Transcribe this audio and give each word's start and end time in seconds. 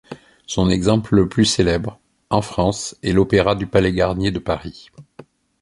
Son 0.47 0.71
exemple 0.71 1.15
le 1.15 1.29
plus 1.29 1.45
célèbre, 1.45 1.99
en 2.31 2.41
France, 2.41 2.97
est 3.03 3.13
l'opéra 3.13 3.53
du 3.53 3.67
palais 3.67 3.93
Garnier 3.93 4.31
de 4.31 4.39
Paris. 4.39 4.89